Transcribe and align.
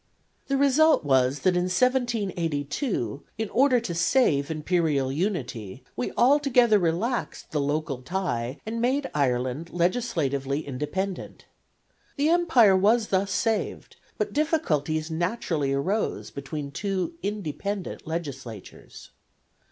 The 0.47 0.57
result 0.57 1.03
was 1.03 1.41
that 1.41 1.55
in 1.55 1.65
1782, 1.69 3.21
in 3.37 3.49
order 3.51 3.79
to 3.81 3.93
save 3.93 4.49
Imperial 4.49 5.11
unity, 5.11 5.83
we 5.95 6.11
altogether 6.17 6.79
relaxed 6.79 7.51
the 7.51 7.61
local 7.61 8.01
tie 8.01 8.59
and 8.65 8.81
made 8.81 9.11
Ireland 9.13 9.69
legislatively 9.69 10.65
independent. 10.65 11.45
The 12.15 12.29
Empire 12.29 12.75
was 12.75 13.09
thus 13.09 13.31
saved, 13.31 13.97
but 14.17 14.33
difficulties 14.33 15.11
naturally 15.11 15.71
arose 15.71 16.31
between 16.31 16.71
two 16.71 17.13
independent 17.21 18.07
legislatures. 18.07 19.11